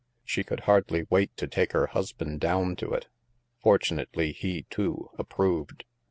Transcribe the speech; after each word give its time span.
She 0.25 0.43
could 0.43 0.61
hardly 0.61 1.05
wait 1.11 1.37
to 1.37 1.45
take 1.47 1.73
her 1.73 1.85
husband 1.85 2.39
down 2.39 2.75
to 2.77 2.89
it. 2.91 3.05
Fortunately 3.61 4.31
he, 4.31 4.63
too, 4.71 5.11
approved. 5.19 5.85